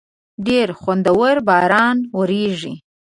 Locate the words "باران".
1.47-1.97